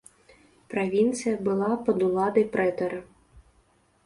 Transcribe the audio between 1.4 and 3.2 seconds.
была пад уладай прэтара.